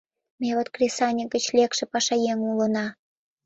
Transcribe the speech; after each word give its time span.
—Ме 0.39 0.49
вет 0.57 0.67
кресаньык 0.75 1.27
гыч 1.33 1.45
лекше 1.57 1.83
пашаеҥ 1.91 2.39
улына. 2.51 2.85